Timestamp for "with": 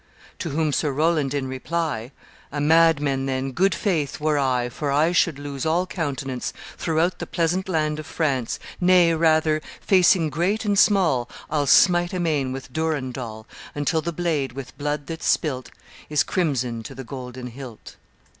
12.51-12.73, 14.53-14.75